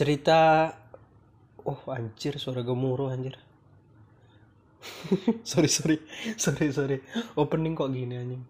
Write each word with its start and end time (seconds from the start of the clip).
cerita 0.00 0.72
oh 1.60 1.76
anjir 1.92 2.40
suara 2.40 2.64
gemuruh 2.64 3.12
anjir. 3.12 3.36
Sorry 5.44 5.68
sorry 5.68 6.00
sorry 6.40 6.72
sorry. 6.72 7.04
Opening 7.36 7.76
kok 7.76 7.92
gini 7.92 8.16
anjing. 8.16 8.40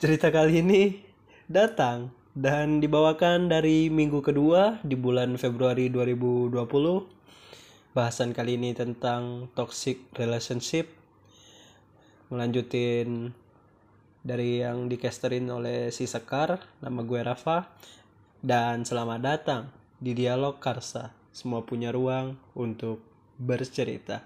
Cerita 0.00 0.32
kali 0.32 0.64
ini 0.64 0.96
datang 1.44 2.08
dan 2.32 2.80
dibawakan 2.80 3.52
dari 3.52 3.92
minggu 3.92 4.24
kedua 4.24 4.80
di 4.80 4.96
bulan 4.96 5.36
Februari 5.36 5.92
2020 5.92 6.56
bahasan 7.92 8.32
kali 8.32 8.56
ini 8.56 8.72
tentang 8.72 9.52
toxic 9.52 10.08
relationship. 10.16 10.88
Melanjutin 12.32 13.36
dari 14.24 14.64
yang 14.64 14.88
dikasterin 14.88 15.52
oleh 15.52 15.92
si 15.92 16.08
Sekar 16.08 16.64
nama 16.80 17.04
gue 17.04 17.20
Rafa. 17.20 17.76
Dan 18.40 18.88
selamat 18.88 19.20
datang 19.20 19.77
di 19.98 20.14
dialog 20.14 20.62
Karsa 20.62 21.10
semua 21.34 21.66
punya 21.66 21.90
ruang 21.90 22.38
untuk 22.54 23.02
bercerita. 23.34 24.22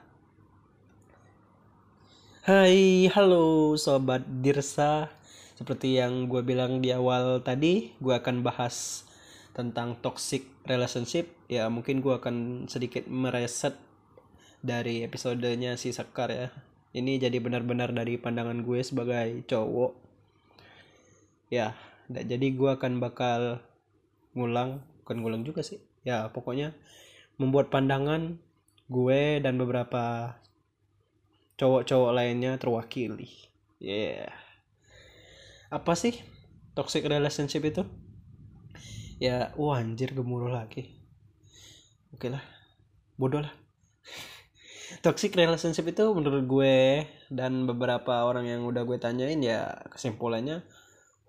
Hai 2.44 3.08
halo 3.08 3.72
sobat 3.80 4.24
Dirsa. 4.44 5.08
Seperti 5.56 5.96
yang 5.96 6.28
gue 6.28 6.44
bilang 6.44 6.84
di 6.84 6.92
awal 6.92 7.40
tadi 7.40 7.96
gue 8.00 8.12
akan 8.12 8.44
bahas 8.44 9.08
tentang 9.56 9.96
toxic 10.00 10.44
relationship. 10.68 11.32
Ya 11.48 11.68
mungkin 11.72 12.04
gue 12.04 12.20
akan 12.20 12.68
sedikit 12.68 13.08
mereset 13.08 13.76
dari 14.60 15.04
episodenya 15.04 15.80
si 15.80 15.92
Sekar 15.92 16.28
ya. 16.32 16.48
Ini 16.92 17.16
jadi 17.16 17.40
benar-benar 17.40 17.96
dari 17.96 18.20
pandangan 18.20 18.60
gue 18.60 18.80
sebagai 18.84 19.40
cowok. 19.48 19.96
Ya 21.48 21.72
jadi 22.12 22.52
gue 22.52 22.70
akan 22.76 23.00
bakal 23.00 23.64
ngulang 24.36 24.91
bukan 25.02 25.16
ngulang 25.20 25.42
juga 25.42 25.66
sih. 25.66 25.82
Ya 26.06 26.30
pokoknya 26.30 26.72
membuat 27.36 27.68
pandangan 27.68 28.38
gue 28.86 29.42
dan 29.42 29.58
beberapa 29.58 30.36
cowok-cowok 31.58 32.10
lainnya 32.14 32.56
terwakili. 32.58 33.28
Yeah. 33.82 34.30
Apa 35.68 35.98
sih 35.98 36.22
toxic 36.78 37.06
relationship 37.06 37.62
itu? 37.66 37.82
Ya 39.22 39.54
wah 39.54 39.78
anjir 39.78 40.14
gemuruh 40.14 40.50
lagi. 40.50 40.90
Oke 42.14 42.30
lah 42.30 42.42
bodoh 43.16 43.44
lah. 43.44 43.54
Toxic 45.04 45.32
relationship 45.32 45.88
itu 45.88 46.04
menurut 46.12 46.44
gue 46.44 47.06
dan 47.32 47.64
beberapa 47.64 48.28
orang 48.28 48.50
yang 48.50 48.66
udah 48.68 48.84
gue 48.84 48.98
tanyain 49.00 49.40
ya 49.40 49.86
kesimpulannya 49.88 50.66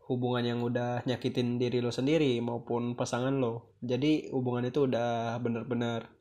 hubungan 0.07 0.43
yang 0.43 0.59
udah 0.59 1.07
nyakitin 1.07 1.55
diri 1.55 1.79
lo 1.79 1.91
sendiri 1.91 2.35
maupun 2.43 2.99
pasangan 2.99 3.31
lo. 3.39 3.79
Jadi 3.79 4.27
hubungan 4.35 4.67
itu 4.67 4.83
udah 4.87 5.39
bener-bener 5.39 6.11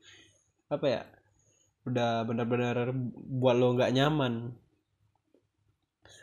apa 0.71 0.87
ya 0.87 1.03
udah 1.83 2.23
bener-bener 2.23 2.95
buat 3.43 3.59
lo 3.59 3.75
nggak 3.75 3.93
nyaman. 3.95 4.55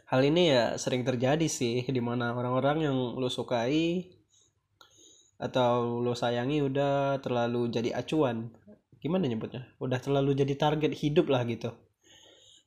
Hal 0.09 0.25
ini 0.25 0.49
ya 0.49 0.80
sering 0.80 1.03
terjadi 1.05 1.45
sih 1.45 1.85
di 1.85 2.02
mana 2.02 2.33
orang-orang 2.33 2.89
yang 2.89 2.97
lo 3.19 3.30
sukai 3.30 4.09
atau 5.39 6.02
lo 6.02 6.15
sayangi 6.15 6.63
udah 6.63 7.19
terlalu 7.19 7.69
jadi 7.69 7.93
acuan. 7.99 8.49
Gimana 8.99 9.27
nyebutnya? 9.27 9.67
Udah 9.80 9.99
terlalu 9.99 10.35
jadi 10.35 10.55
target 10.55 10.91
hidup 10.95 11.31
lah 11.31 11.43
gitu. 11.47 11.71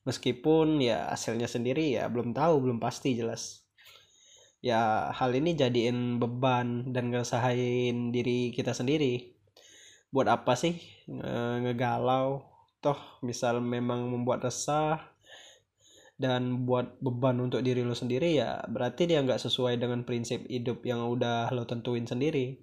Meskipun 0.04 0.80
ya 0.84 1.08
hasilnya 1.10 1.48
sendiri 1.48 1.96
ya 1.96 2.06
belum 2.12 2.36
tahu 2.36 2.58
belum 2.62 2.78
pasti 2.82 3.14
jelas 3.14 3.61
ya 4.62 5.10
hal 5.10 5.34
ini 5.34 5.58
jadiin 5.58 6.22
beban 6.22 6.94
dan 6.94 7.10
ngesahain 7.10 8.14
diri 8.14 8.54
kita 8.54 8.72
sendiri. 8.72 9.34
Buat 10.14 10.30
apa 10.30 10.54
sih 10.54 10.78
ngegalau? 11.10 12.46
Toh 12.82 12.98
misal 13.22 13.62
memang 13.62 14.10
membuat 14.10 14.46
resah 14.46 15.12
dan 16.18 16.62
buat 16.62 17.02
beban 17.02 17.42
untuk 17.42 17.66
diri 17.66 17.82
lo 17.82 17.98
sendiri 17.98 18.38
ya 18.38 18.62
berarti 18.70 19.10
dia 19.10 19.18
nggak 19.26 19.42
sesuai 19.42 19.78
dengan 19.82 20.06
prinsip 20.06 20.46
hidup 20.46 20.86
yang 20.86 21.10
udah 21.10 21.50
lo 21.50 21.66
tentuin 21.66 22.06
sendiri. 22.06 22.62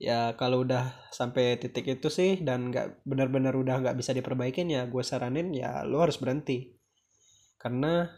Ya 0.00 0.32
kalau 0.36 0.64
udah 0.64 0.96
sampai 1.12 1.60
titik 1.60 1.86
itu 2.00 2.08
sih 2.08 2.40
dan 2.40 2.72
nggak 2.72 3.04
benar-benar 3.04 3.52
udah 3.56 3.84
nggak 3.84 3.96
bisa 4.00 4.16
diperbaikin 4.16 4.72
ya 4.72 4.88
gue 4.88 5.04
saranin 5.04 5.52
ya 5.52 5.84
lo 5.84 6.00
harus 6.00 6.16
berhenti. 6.16 6.72
Karena 7.60 8.08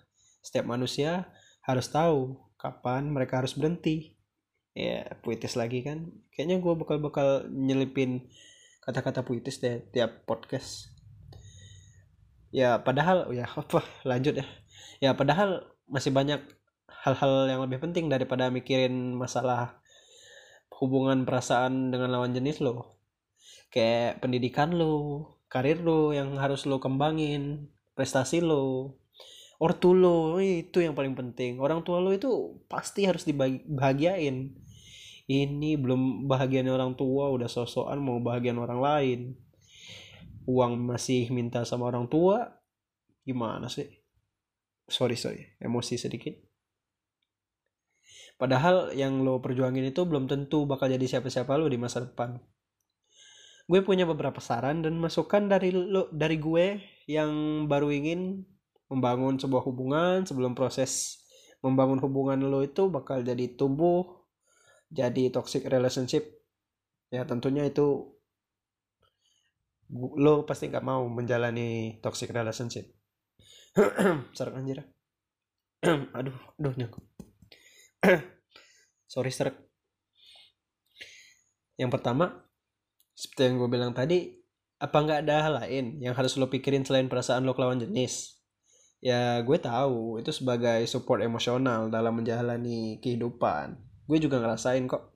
setiap 0.43 0.67
manusia 0.67 1.31
harus 1.67 1.91
tahu 1.91 2.39
kapan 2.55 3.11
mereka 3.11 3.43
harus 3.43 3.59
berhenti. 3.59 4.15
Ya 4.77 5.19
puitis 5.21 5.59
lagi 5.59 5.83
kan. 5.83 6.15
Kayaknya 6.31 6.57
gue 6.63 6.73
bakal 6.79 6.97
bakal 7.03 7.29
nyelipin 7.51 8.31
kata-kata 8.87 9.27
puitis 9.27 9.59
deh 9.59 9.83
tiap 9.91 10.23
podcast. 10.31 10.95
Ya 12.55 12.79
padahal 12.79 13.35
ya 13.35 13.51
apa 13.61 13.83
lanjut 14.07 14.39
ya. 14.39 14.47
Ya 15.03 15.11
padahal 15.19 15.67
masih 15.91 16.15
banyak 16.15 16.41
hal-hal 16.87 17.51
yang 17.51 17.61
lebih 17.67 17.83
penting 17.83 18.07
daripada 18.07 18.51
mikirin 18.51 19.15
masalah 19.19 19.83
hubungan 20.71 21.27
perasaan 21.27 21.91
dengan 21.91 22.15
lawan 22.15 22.31
jenis 22.31 22.63
lo. 22.63 23.01
Kayak 23.75 24.23
pendidikan 24.23 24.71
lo 24.77 25.35
karir 25.51 25.83
lo 25.83 26.15
yang 26.15 26.39
harus 26.39 26.67
lo 26.67 26.79
kembangin 26.79 27.71
prestasi 27.97 28.43
lo 28.43 28.99
ortu 29.63 29.97
lo 29.97 30.37
itu 30.41 30.85
yang 30.85 30.93
paling 30.93 31.17
penting. 31.17 31.61
Orang 31.61 31.83
tua 31.83 32.01
lo 32.03 32.13
itu 32.13 32.61
pasti 32.69 33.09
harus 33.09 33.25
dibahagiain 33.25 34.53
ini 35.27 35.75
belum 35.75 36.31
bahagian 36.31 36.71
orang 36.71 36.95
tua 36.95 37.35
udah 37.35 37.51
sosokan 37.51 37.99
mau 37.99 38.23
bahagian 38.23 38.63
orang 38.63 38.79
lain. 38.79 39.21
Uang 40.47 40.79
masih 40.87 41.27
minta 41.35 41.67
sama 41.67 41.91
orang 41.91 42.07
tua 42.07 42.63
gimana 43.27 43.67
sih? 43.67 43.91
Sorry 44.87 45.19
sorry 45.19 45.59
emosi 45.59 45.99
sedikit. 45.99 46.39
Padahal 48.39 48.95
yang 48.95 49.27
lo 49.27 49.43
perjuangin 49.43 49.91
itu 49.91 50.07
belum 50.07 50.31
tentu 50.31 50.69
bakal 50.69 50.93
jadi 50.93 51.19
siapa-siapa 51.19 51.59
lo 51.59 51.67
di 51.67 51.81
masa 51.81 52.07
depan. 52.07 52.39
Gue 53.67 53.83
punya 53.83 54.07
beberapa 54.07 54.39
saran 54.39 54.87
dan 54.87 54.95
masukan 55.03 55.51
dari 55.51 55.75
lo 55.75 56.07
dari 56.15 56.39
gue 56.39 56.79
yang 57.11 57.67
baru 57.67 57.91
ingin 57.91 58.47
membangun 58.87 59.41
sebuah 59.41 59.67
hubungan 59.67 60.23
sebelum 60.23 60.55
proses 60.55 61.23
membangun 61.65 61.99
hubungan 61.99 62.39
lo 62.47 62.63
itu 62.63 62.87
bakal 62.87 63.25
jadi 63.27 63.59
tumbuh 63.59 64.07
jadi 64.93 65.35
toxic 65.35 65.67
relationship. 65.67 66.23
Ya 67.11 67.27
tentunya 67.27 67.67
itu 67.67 68.15
lo 70.19 70.43
pasti 70.47 70.71
nggak 70.71 70.87
mau 70.87 71.07
menjalani 71.11 71.99
toxic 72.03 72.31
relationship. 72.31 72.87
Serak 74.37 74.55
anjir. 74.55 74.87
aduh, 76.19 76.37
aduh 76.59 76.75
nyangkut. 76.79 77.05
sorry 79.11 79.33
serak 79.33 79.57
yang 81.77 81.89
pertama 81.93 82.45
seperti 83.17 83.49
yang 83.49 83.57
gue 83.61 83.71
bilang 83.71 83.93
tadi 83.97 84.37
apa 84.77 84.97
nggak 84.97 85.21
ada 85.25 85.37
hal 85.41 85.55
lain 85.65 85.85
yang 86.05 86.13
harus 86.13 86.37
lo 86.37 86.53
pikirin 86.53 86.85
selain 86.85 87.09
perasaan 87.09 87.49
lo 87.49 87.57
kelawan 87.57 87.81
jenis 87.81 88.36
ya 89.01 89.41
gue 89.45 89.59
tahu 89.61 90.21
itu 90.21 90.33
sebagai 90.33 90.85
support 90.89 91.21
emosional 91.21 91.93
dalam 91.93 92.17
menjalani 92.17 92.99
kehidupan. 93.01 93.77
Gue 94.09 94.19
juga 94.23 94.41
ngerasain 94.41 94.87
kok. 94.89 95.13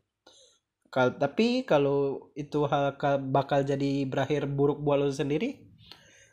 Kal 0.91 1.15
tapi 1.23 1.63
kalau 1.63 2.31
itu 2.35 2.67
hal 2.67 2.99
bakal 3.31 3.63
jadi 3.63 4.05
berakhir 4.11 4.51
buruk 4.51 4.83
buat 4.83 4.99
lo 4.99 5.07
sendiri 5.15 5.63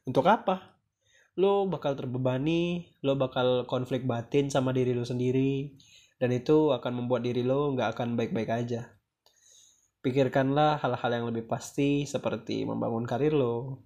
untuk 0.09 0.25
apa? 0.25 0.81
Lo 1.37 1.69
bakal 1.69 1.93
terbebani 1.93 2.89
lo 3.05 3.13
bakal 3.13 3.69
konflik 3.69 4.09
batin 4.09 4.49
sama 4.49 4.73
diri 4.73 4.97
lo 4.97 5.05
sendiri 5.05 5.77
dan 6.17 6.33
itu 6.33 6.73
akan 6.73 7.05
membuat 7.05 7.21
diri 7.29 7.45
lo 7.45 7.69
nggak 7.77 7.93
akan 7.93 8.17
baik-baik 8.17 8.49
aja. 8.49 8.97
Pikirkanlah 10.01 10.81
hal-hal 10.81 11.11
yang 11.13 11.25
lebih 11.29 11.45
pasti 11.45 12.09
seperti 12.09 12.65
membangun 12.65 13.05
karir 13.05 13.33
lo, 13.37 13.85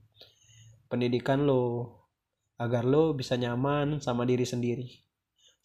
pendidikan 0.88 1.44
lo, 1.44 2.00
agar 2.62 2.86
lo 2.86 3.18
bisa 3.18 3.34
nyaman 3.42 3.98
sama 3.98 4.22
diri 4.30 4.46
sendiri. 4.46 4.86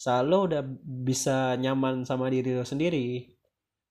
Saat 0.00 0.24
lo 0.24 0.48
udah 0.48 0.64
bisa 0.84 1.52
nyaman 1.60 2.08
sama 2.08 2.32
diri 2.32 2.56
lo 2.56 2.64
sendiri 2.64 3.36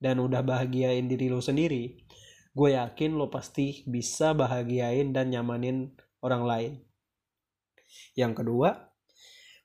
dan 0.02 0.18
udah 0.18 0.42
bahagiain 0.42 1.06
diri 1.06 1.30
lo 1.30 1.38
sendiri, 1.38 2.02
gue 2.50 2.69
yakin 2.74 3.13
lo 3.13 3.30
pasti 3.30 3.86
bisa 3.86 4.34
bahagiain 4.34 5.13
dan 5.13 5.30
nyamanin 5.30 5.94
orang 6.25 6.44
lain. 6.50 6.74
Yang 8.18 8.42
kedua, 8.42 8.90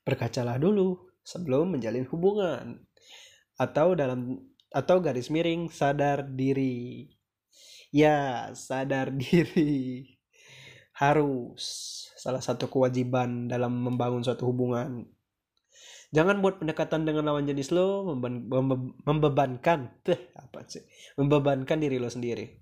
berkacalah 0.05 0.61
dulu 0.61 1.09
sebelum 1.25 1.77
menjalin 1.77 2.05
hubungan 2.13 2.85
atau 3.57 3.97
dalam 3.97 4.37
atau 4.69 4.97
garis 5.01 5.33
miring 5.33 5.69
sadar 5.73 6.29
diri. 6.29 7.09
Ya, 7.89 8.49
sadar 8.53 9.11
diri 9.21 10.05
harus 10.95 12.00
salah 12.21 12.37
satu 12.37 12.69
kewajiban 12.69 13.49
dalam 13.49 13.81
membangun 13.81 14.21
suatu 14.21 14.45
hubungan. 14.45 15.09
Jangan 16.13 16.37
buat 16.45 16.61
pendekatan 16.61 17.01
dengan 17.01 17.25
lawan 17.25 17.49
jenis 17.49 17.73
lo 17.73 18.05
membe 18.13 18.29
membe 18.45 18.93
membebankan, 19.09 20.05
teh 20.05 20.29
apa 20.37 20.61
sih? 20.69 20.85
Membebankan 21.17 21.81
diri 21.81 21.97
lo 21.97 22.13
sendiri. 22.13 22.61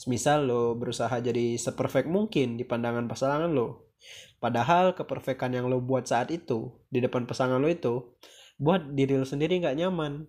Semisal 0.00 0.48
lo 0.48 0.72
berusaha 0.80 1.12
jadi 1.20 1.60
seperfect 1.60 2.08
mungkin 2.08 2.56
di 2.56 2.64
pandangan 2.64 3.04
pasangan 3.04 3.52
lo. 3.52 3.92
Padahal 4.40 4.96
keperfekan 4.96 5.52
yang 5.52 5.68
lo 5.68 5.84
buat 5.84 6.08
saat 6.08 6.32
itu 6.32 6.72
di 6.88 7.04
depan 7.04 7.28
pasangan 7.28 7.60
lo 7.60 7.68
itu 7.68 8.16
buat 8.56 8.96
diri 8.96 9.20
lo 9.20 9.28
sendiri 9.28 9.60
nggak 9.60 9.84
nyaman. 9.84 10.24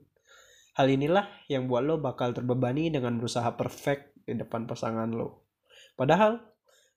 Hal 0.75 0.91
inilah 0.91 1.31
yang 1.47 1.71
buat 1.71 1.87
lo 1.87 2.03
bakal 2.03 2.35
terbebani 2.35 2.91
dengan 2.91 3.15
berusaha 3.23 3.55
perfect 3.55 4.19
di 4.27 4.35
depan 4.35 4.67
pasangan 4.67 5.07
lo. 5.15 5.47
Padahal 5.95 6.54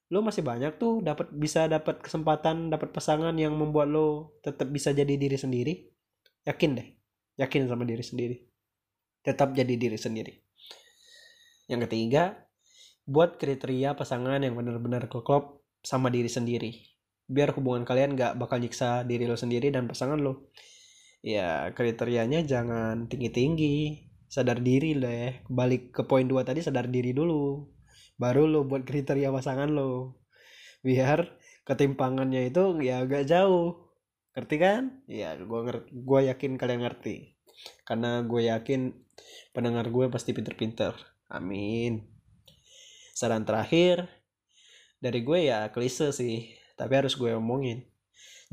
lo 0.09 0.25
masih 0.25 0.41
banyak 0.41 0.81
tuh 0.81 1.05
dapat 1.05 1.29
bisa 1.29 1.69
dapat 1.69 2.01
kesempatan 2.01 2.73
dapat 2.73 2.89
pasangan 2.89 3.33
yang 3.37 3.53
membuat 3.53 3.93
lo 3.93 4.37
tetap 4.41 4.69
bisa 4.73 4.89
jadi 4.89 5.13
diri 5.15 5.37
sendiri. 5.37 5.73
Yakin 6.49 6.71
deh, 6.75 6.87
yakin 7.37 7.69
sama 7.69 7.85
diri 7.85 8.01
sendiri. 8.01 8.37
Tetap 9.21 9.53
jadi 9.53 9.75
diri 9.77 9.97
sendiri. 9.99 10.33
Yang 11.69 11.85
ketiga, 11.85 12.49
buat 13.05 13.37
kriteria 13.37 13.93
pasangan 13.93 14.41
yang 14.41 14.57
benar-benar 14.57 15.05
klop 15.09 15.61
sama 15.85 16.09
diri 16.09 16.29
sendiri 16.29 16.89
biar 17.29 17.53
hubungan 17.53 17.85
kalian 17.85 18.17
gak 18.17 18.41
bakal 18.41 18.57
nyiksa 18.57 19.05
diri 19.05 19.29
lo 19.29 19.37
sendiri 19.37 19.69
dan 19.69 19.85
pasangan 19.85 20.17
lo 20.17 20.49
ya 21.21 21.69
kriterianya 21.77 22.41
jangan 22.41 23.05
tinggi-tinggi 23.05 24.09
sadar 24.25 24.65
diri 24.65 24.97
deh 24.97 25.45
balik 25.45 25.93
ke 25.93 26.01
poin 26.09 26.25
dua 26.25 26.41
tadi 26.41 26.65
sadar 26.65 26.89
diri 26.89 27.13
dulu 27.13 27.69
baru 28.19 28.45
lo 28.45 28.67
buat 28.67 28.83
kriteria 28.83 29.31
pasangan 29.31 29.71
lo 29.71 30.19
biar 30.83 31.39
ketimpangannya 31.63 32.51
itu 32.51 32.77
ya 32.83 33.03
agak 33.03 33.25
jauh 33.25 33.89
ngerti 34.35 34.55
kan 34.59 35.01
ya 35.07 35.35
gue 35.39 35.59
gue 35.89 36.19
yakin 36.29 36.59
kalian 36.59 36.85
ngerti 36.85 37.39
karena 37.83 38.23
gue 38.23 38.51
yakin 38.51 38.93
pendengar 39.51 39.87
gue 39.89 40.05
pasti 40.11 40.31
pinter-pinter 40.35 40.93
amin 41.31 42.03
saran 43.15 43.43
terakhir 43.43 44.07
dari 44.99 45.23
gue 45.23 45.47
ya 45.47 45.71
klise 45.71 46.11
sih 46.11 46.59
tapi 46.79 46.95
harus 46.95 47.19
gue 47.19 47.35
omongin. 47.35 47.83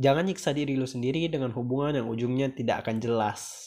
Jangan 0.02 0.26
nyiksa 0.26 0.50
diri 0.50 0.74
lu 0.74 0.90
sendiri 0.90 1.30
dengan 1.30 1.54
hubungan 1.54 1.94
yang 1.94 2.10
ujungnya 2.10 2.50
tidak 2.50 2.82
akan 2.82 2.98
jelas. 2.98 3.62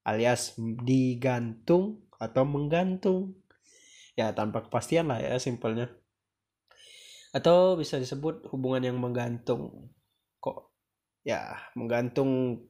Alias 0.00 0.56
digantung 0.56 2.08
atau 2.16 2.48
menggantung. 2.48 3.36
Ya 4.14 4.30
tanpa 4.30 4.62
kepastian 4.66 5.10
lah 5.10 5.18
ya 5.18 5.36
simpelnya. 5.42 5.90
Atau 7.34 7.74
bisa 7.74 7.98
disebut 7.98 8.46
hubungan 8.54 8.86
yang 8.86 8.96
menggantung. 8.98 9.90
Kok 10.38 10.70
ya 11.26 11.58
menggantung 11.74 12.62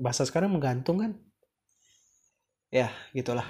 bahasa 0.00 0.24
sekarang 0.24 0.52
menggantung 0.52 1.00
kan? 1.00 1.12
Ya 2.72 2.88
gitulah 3.12 3.44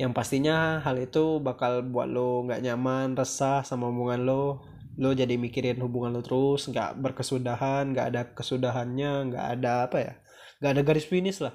yang 0.00 0.16
pastinya 0.16 0.80
hal 0.80 0.96
itu 0.96 1.44
bakal 1.44 1.84
buat 1.84 2.08
lo 2.08 2.48
nggak 2.48 2.64
nyaman 2.64 3.12
resah 3.12 3.60
sama 3.60 3.92
hubungan 3.92 4.24
lo 4.24 4.64
lo 4.96 5.12
jadi 5.12 5.36
mikirin 5.36 5.76
hubungan 5.84 6.16
lo 6.16 6.24
terus 6.24 6.72
nggak 6.72 6.96
berkesudahan 7.04 7.92
nggak 7.92 8.06
ada 8.08 8.22
kesudahannya 8.32 9.28
nggak 9.28 9.46
ada 9.60 9.72
apa 9.84 9.96
ya 10.00 10.12
nggak 10.64 10.72
ada 10.72 10.82
garis 10.88 11.04
finish 11.04 11.44
lah 11.44 11.52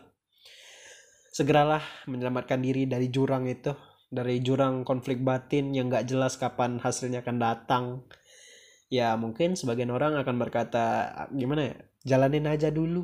segeralah 1.34 1.82
menyelamatkan 2.06 2.62
diri 2.62 2.86
dari 2.86 3.10
jurang 3.10 3.50
itu 3.50 3.74
dari 4.16 4.40
jurang 4.40 4.88
konflik 4.88 5.20
batin 5.22 5.76
yang 5.76 5.92
nggak 5.92 6.08
jelas 6.08 6.40
kapan 6.40 6.80
hasilnya 6.80 7.22
akan 7.22 7.38
datang. 7.38 7.86
Ya 8.88 9.14
mungkin 9.20 9.60
sebagian 9.60 9.92
orang 9.92 10.16
akan 10.16 10.36
berkata 10.40 11.12
gimana 11.36 11.74
ya? 11.74 11.76
Jalanin 12.16 12.48
aja 12.48 12.72
dulu. 12.72 13.04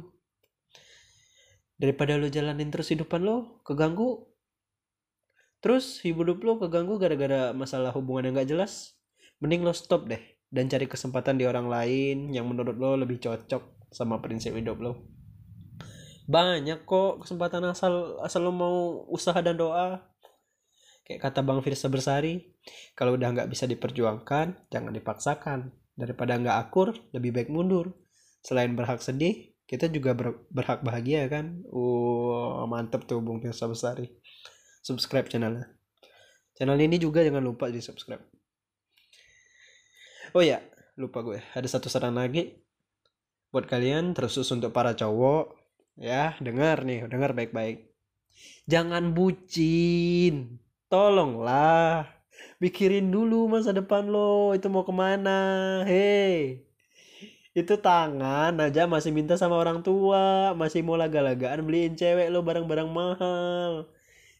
Daripada 1.76 2.16
lo 2.16 2.32
jalanin 2.32 2.72
terus 2.72 2.90
hidupan 2.96 3.22
lo 3.22 3.60
keganggu. 3.68 4.32
Terus 5.60 6.00
hidup 6.02 6.42
lo 6.42 6.58
keganggu 6.58 6.96
gara-gara 6.98 7.52
masalah 7.52 7.92
hubungan 7.92 8.32
yang 8.32 8.42
gak 8.42 8.50
jelas. 8.50 8.98
Mending 9.44 9.68
lo 9.68 9.74
stop 9.76 10.08
deh 10.08 10.22
dan 10.52 10.68
cari 10.68 10.86
kesempatan 10.86 11.40
di 11.40 11.48
orang 11.48 11.72
lain 11.72 12.36
yang 12.36 12.46
menurut 12.46 12.76
lo 12.76 13.00
lebih 13.00 13.24
cocok 13.24 13.90
sama 13.92 14.20
prinsip 14.20 14.52
hidup 14.52 14.84
lo 14.84 15.00
banyak 16.32 16.88
kok 16.88 17.24
kesempatan 17.24 17.68
asal 17.72 18.20
asal 18.22 18.46
lo 18.46 18.52
mau 18.56 19.04
usaha 19.12 19.36
dan 19.40 19.58
doa 19.58 20.00
kayak 21.12 21.20
kata 21.28 21.44
bang 21.44 21.60
Firsa 21.60 21.92
Bersari 21.92 22.56
kalau 22.96 23.20
udah 23.20 23.36
nggak 23.36 23.50
bisa 23.52 23.68
diperjuangkan 23.68 24.72
jangan 24.72 24.96
dipaksakan. 24.96 25.60
Daripada 25.92 26.40
nggak 26.40 26.58
akur 26.58 26.96
lebih 27.12 27.36
baik 27.36 27.50
mundur. 27.52 27.92
Selain 28.42 28.72
berhak 28.72 29.04
sedih 29.04 29.52
kita 29.68 29.92
juga 29.92 30.16
ber, 30.16 30.48
berhak 30.48 30.82
bahagia 30.82 31.28
kan? 31.28 31.62
Uh 31.68 32.64
mantep 32.72 33.04
tuh 33.06 33.20
bung 33.20 33.44
Firsa 33.44 33.68
Bersari 33.68 34.08
subscribe 34.82 35.28
channelnya. 35.28 35.68
Channel 36.56 36.80
ini 36.80 36.96
juga 36.96 37.22
jangan 37.22 37.44
lupa 37.44 37.68
di 37.68 37.84
subscribe 37.84 38.42
oh 40.36 40.44
ya 40.44 40.64
lupa 40.96 41.24
gue. 41.24 41.40
Ada 41.56 41.80
satu 41.80 41.88
saran 41.92 42.16
lagi. 42.16 42.56
Buat 43.52 43.68
kalian 43.68 44.16
terus 44.16 44.40
untuk 44.40 44.72
para 44.72 44.96
cowok 44.96 45.60
ya 46.00 46.40
dengar 46.40 46.88
nih 46.88 47.08
dengar 47.12 47.36
baik-baik. 47.36 47.92
Jangan 48.64 49.12
bucin 49.12 50.56
tolonglah. 50.92 52.12
Pikirin 52.60 53.08
dulu 53.10 53.48
masa 53.48 53.72
depan 53.72 54.12
lo 54.12 54.52
itu 54.52 54.68
mau 54.68 54.84
ke 54.84 54.92
mana? 54.92 55.40
Hei. 55.88 56.68
Itu 57.56 57.80
tangan 57.80 58.60
aja 58.60 58.86
masih 58.92 59.16
minta 59.16 59.40
sama 59.40 59.56
orang 59.56 59.82
tua. 59.88 60.52
Masih 60.54 60.84
mau 60.84 61.00
laga-lagaan 61.00 61.64
beliin 61.64 61.96
cewek 61.96 62.28
lo 62.28 62.44
barang-barang 62.44 62.90
mahal. 62.92 63.88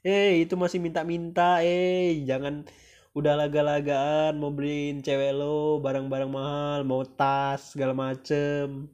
Hei 0.04 0.44
itu 0.44 0.60
masih 0.60 0.84
minta-minta. 0.84 1.64
Eh 1.64 2.20
jangan 2.28 2.68
udah 3.16 3.34
laga-lagaan 3.48 4.36
mau 4.36 4.52
beliin 4.52 5.00
cewek 5.00 5.32
lo 5.32 5.80
barang-barang 5.80 6.30
mahal 6.30 6.80
mau 6.84 7.08
tas 7.08 7.74
segala 7.74 7.96
macem. 7.96 8.92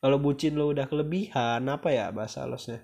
Kalau 0.00 0.18
bucin 0.18 0.56
lo 0.58 0.72
udah 0.72 0.88
kelebihan 0.88 1.62
apa 1.68 1.92
ya 1.94 2.10
bahasa 2.10 2.42
halusnya? 2.48 2.80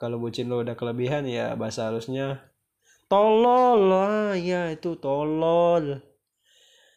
Kalau 0.00 0.18
bucin 0.18 0.50
lo 0.50 0.64
udah 0.64 0.74
kelebihan 0.74 1.28
ya 1.28 1.54
bahasa 1.54 1.86
halusnya 1.86 2.51
tolol. 3.12 3.78
Lah 3.92 4.32
ya 4.40 4.72
itu 4.72 4.96
tolol. 4.96 6.00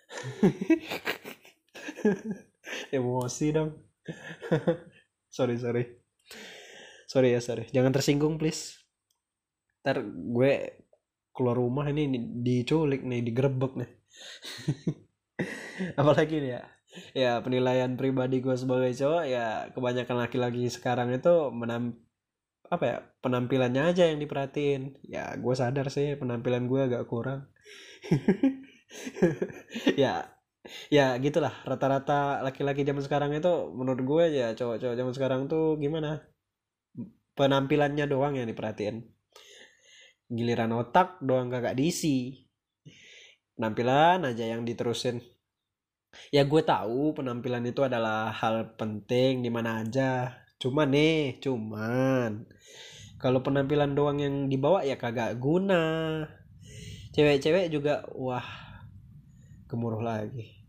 Emosi 2.95 3.51
dong. 3.51 3.75
Sorry 5.35 5.59
sorry. 5.59 5.83
Sorry 7.12 7.35
ya 7.35 7.44
sorry. 7.44 7.67
Jangan 7.75 7.91
tersinggung 7.91 8.39
please. 8.39 8.79
Ntar 9.83 10.00
gue 10.07 10.79
keluar 11.35 11.59
rumah 11.59 11.91
ini 11.91 12.07
diculik 12.39 13.03
nih 13.03 13.19
digerebek 13.19 13.75
nih. 13.75 13.91
Apalagi 16.00 16.39
nih 16.39 16.51
ya? 16.55 16.63
Ya 17.12 17.31
penilaian 17.43 18.00
pribadi 18.00 18.39
gue 18.39 18.55
sebagai 18.55 18.95
cowok 18.95 19.24
ya 19.27 19.67
kebanyakan 19.75 20.24
laki-laki 20.24 20.72
sekarang 20.72 21.12
itu 21.12 21.51
menam 21.51 22.00
apa 22.75 22.86
ya 22.86 22.98
penampilannya 23.24 23.84
aja 23.91 24.03
yang 24.12 24.20
diperhatiin. 24.22 25.01
Ya 25.08 25.34
gue 25.36 25.55
sadar 25.55 25.88
sih 25.89 26.20
penampilan 26.20 26.67
gue 26.67 26.82
agak 26.88 27.03
kurang. 27.10 27.50
Ya 29.98 30.29
ya 30.94 31.17
gitulah. 31.20 31.51
Rata-rata 31.65 32.41
laki-laki 32.46 32.86
zaman 32.88 33.03
sekarang 33.03 33.32
itu 33.36 33.50
menurut 33.74 34.01
gue 34.05 34.24
ya 34.34 34.48
cowok-cowok 34.58 34.96
zaman 34.98 35.13
sekarang 35.13 35.41
tuh 35.51 35.75
gimana? 35.82 36.22
Penampilannya 37.36 38.05
doang 38.08 38.39
yang 38.39 38.48
diperhatiin. 38.48 39.03
Giliran 40.32 40.72
otak 40.74 41.20
doang 41.22 41.51
kagak 41.51 41.75
diisi. 41.75 42.48
Penampilan 43.58 44.25
aja 44.32 44.46
yang 44.55 44.63
diterusin. 44.63 45.20
Ya 46.32 46.48
gue 46.48 46.62
tahu 46.63 47.12
penampilan 47.17 47.67
itu 47.67 47.84
adalah 47.84 48.32
hal 48.32 48.79
penting 48.79 49.44
di 49.44 49.51
mana 49.51 49.84
aja 49.84 50.45
cuman 50.65 50.89
nih 50.89 51.38
cuman. 51.45 52.50
Kalau 53.22 53.45
penampilan 53.45 53.93
doang 53.93 54.17
yang 54.17 54.50
dibawa 54.50 54.81
ya 54.81 54.98
kagak 54.98 55.38
guna. 55.38 56.25
Cewek-cewek 57.13 57.69
juga 57.69 58.01
wah 58.17 58.50
gemuruh 59.69 60.01
lagi. 60.01 60.65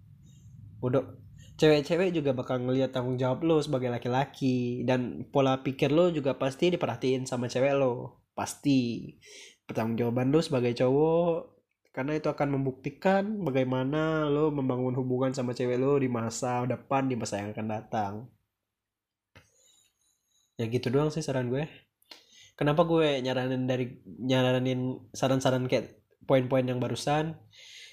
Bodoh. 0.77 1.25
Cewek-cewek 1.57 2.13
juga 2.13 2.37
bakal 2.37 2.69
ngeliat 2.69 2.93
tanggung 2.93 3.17
jawab 3.17 3.41
lo 3.41 3.57
sebagai 3.65 3.89
laki-laki. 3.89 4.85
Dan 4.85 5.25
pola 5.33 5.65
pikir 5.65 5.89
lo 5.89 6.13
juga 6.13 6.37
pasti 6.37 6.69
diperhatiin 6.69 7.25
sama 7.25 7.49
cewek 7.49 7.73
lo. 7.73 8.21
Pasti. 8.37 9.17
Pertanggungjawaban 9.65 10.29
lo 10.29 10.45
sebagai 10.45 10.77
cowok 10.77 11.57
karena 11.97 12.13
itu 12.13 12.29
akan 12.29 12.61
membuktikan 12.61 13.41
bagaimana 13.41 14.29
lo 14.29 14.53
membangun 14.53 14.93
hubungan 15.01 15.33
sama 15.33 15.57
cewek 15.57 15.81
lo 15.81 15.97
di 15.97 16.13
masa 16.13 16.69
depan 16.69 17.09
di 17.09 17.17
masa 17.17 17.41
yang 17.41 17.57
akan 17.57 17.69
datang 17.73 18.36
ya 20.57 20.65
gitu 20.69 20.89
doang 20.89 21.13
sih 21.13 21.21
saran 21.25 21.53
gue. 21.53 21.69
Kenapa 22.57 22.89
gue 22.89 23.21
nyaranin 23.21 23.69
dari 23.69 24.01
nyaranin 24.05 25.13
saran-saran 25.13 25.69
kayak 25.69 26.01
poin-poin 26.25 26.65
yang 26.65 26.81
barusan? 26.81 27.37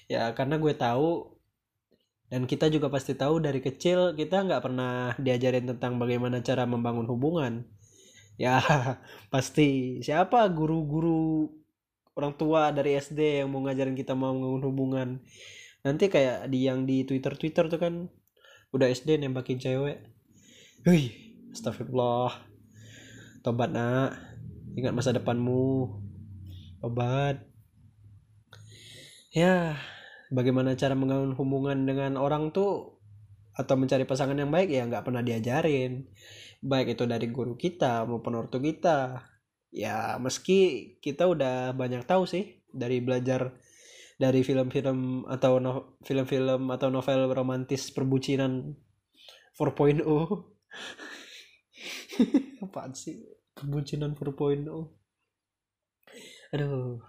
Ya 0.08 0.32
karena 0.32 0.56
gue 0.56 0.72
tahu 0.72 1.36
dan 2.32 2.48
kita 2.48 2.72
juga 2.72 2.88
pasti 2.88 3.12
tahu 3.12 3.44
dari 3.44 3.60
kecil 3.60 4.16
kita 4.16 4.40
nggak 4.48 4.64
pernah 4.64 5.12
diajarin 5.20 5.68
tentang 5.68 6.00
bagaimana 6.00 6.40
cara 6.40 6.64
membangun 6.64 7.04
hubungan. 7.12 7.68
Ya 8.40 8.58
pasti 9.34 10.00
siapa 10.00 10.48
guru-guru 10.48 11.52
orang 12.16 12.34
tua 12.40 12.72
dari 12.72 12.96
SD 12.96 13.44
yang 13.44 13.52
mau 13.52 13.60
ngajarin 13.68 13.92
kita 13.92 14.16
mau 14.16 14.32
membangun 14.32 14.64
hubungan? 14.64 15.08
Nanti 15.84 16.08
kayak 16.08 16.48
di 16.48 16.64
yang 16.64 16.88
di 16.88 17.04
Twitter 17.04 17.36
Twitter 17.36 17.68
tuh 17.68 17.76
kan 17.76 18.08
udah 18.72 18.88
SD 18.88 19.20
nembakin 19.20 19.60
cewek. 19.60 20.00
Hei, 20.88 21.12
astagfirullah 21.52 22.53
tobat 23.44 23.68
nak. 23.68 24.16
Ingat 24.74 24.96
masa 24.96 25.12
depanmu. 25.12 26.00
Tobat. 26.80 27.44
Ya 29.36 29.76
bagaimana 30.32 30.72
cara 30.74 30.96
membangun 30.96 31.36
hubungan 31.36 31.84
dengan 31.84 32.16
orang 32.16 32.50
tuh 32.50 32.96
atau 33.54 33.78
mencari 33.78 34.02
pasangan 34.02 34.34
yang 34.34 34.50
baik 34.50 34.72
ya 34.72 34.88
nggak 34.88 35.04
pernah 35.04 35.20
diajarin. 35.20 36.08
Baik 36.64 36.96
itu 36.96 37.04
dari 37.04 37.28
guru 37.28 37.60
kita 37.60 38.08
maupun 38.08 38.40
ortu 38.40 38.58
kita. 38.64 39.28
Ya 39.68 40.16
meski 40.16 40.96
kita 41.04 41.28
udah 41.28 41.76
banyak 41.76 42.08
tahu 42.08 42.24
sih 42.24 42.64
dari 42.72 43.04
belajar 43.04 43.52
dari 44.14 44.46
film-film 44.46 45.26
atau 45.26 45.58
no, 45.58 45.98
film-film 46.06 46.70
atau 46.70 46.88
novel 46.88 47.34
romantis 47.34 47.90
perbucinan 47.90 48.78
4.0 49.58 50.06
apaan 52.64 52.94
sih 52.94 53.33
perbucinan 53.54 54.14
4.0 54.18 54.66
aduh. 56.54 57.02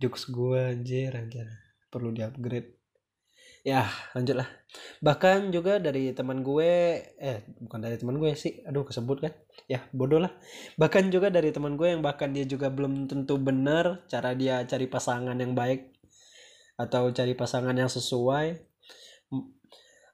Jokes 0.00 0.26
gue 0.28 0.60
anjir 0.74 1.14
anjir. 1.14 1.46
Perlu 1.88 2.10
di 2.10 2.22
upgrade 2.26 2.84
ya 3.64 3.88
lanjut 4.12 4.36
lah 4.44 4.48
bahkan 5.00 5.48
juga 5.48 5.80
dari 5.80 6.12
teman 6.12 6.44
gue 6.44 7.00
eh 7.16 7.48
bukan 7.64 7.80
dari 7.80 7.96
teman 7.96 8.20
gue 8.20 8.36
sih. 8.36 8.60
Aduh 8.68 8.84
kesebut 8.84 9.24
kan. 9.24 9.32
Ya 9.70 9.84
bodoh 9.92 10.20
lah. 10.20 10.32
Bahkan 10.76 11.08
juga 11.12 11.32
dari 11.32 11.52
teman 11.54 11.76
gue 11.80 11.88
yang 11.92 12.02
bahkan 12.04 12.32
dia 12.32 12.44
juga 12.44 12.68
belum 12.68 13.08
tentu 13.08 13.40
benar 13.40 14.04
cara 14.08 14.36
dia 14.36 14.64
cari 14.68 14.86
pasangan 14.88 15.36
yang 15.36 15.56
baik 15.56 15.92
atau 16.76 17.08
cari 17.14 17.32
pasangan 17.36 17.76
yang 17.76 17.88
sesuai. 17.88 18.60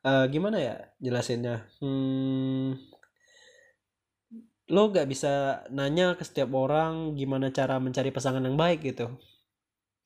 Uh, 0.01 0.25
gimana 0.33 0.57
ya 0.59 0.75
jelasinnya? 1.03 1.69
Hmm, 1.83 2.77
lo 4.71 4.95
gak 4.95 5.11
bisa 5.11 5.67
nanya 5.75 6.15
ke 6.15 6.23
setiap 6.23 6.55
orang 6.55 7.19
gimana 7.19 7.51
cara 7.51 7.83
mencari 7.83 8.15
pasangan 8.15 8.47
yang 8.47 8.55
baik 8.55 8.87
gitu 8.87 9.11